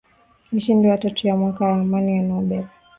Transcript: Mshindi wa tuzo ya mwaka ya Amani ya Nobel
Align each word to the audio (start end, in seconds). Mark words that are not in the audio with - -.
Mshindi 0.51 0.87
wa 0.87 0.97
tuzo 1.01 1.27
ya 1.27 1.35
mwaka 1.37 1.65
ya 1.69 1.73
Amani 1.81 2.17
ya 2.17 2.23
Nobel 2.27 2.63